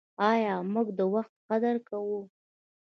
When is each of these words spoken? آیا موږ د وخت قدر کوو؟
آیا 0.29 0.53
موږ 0.73 0.87
د 0.97 0.99
وخت 1.13 1.33
قدر 1.49 1.75
کوو؟ 1.87 2.19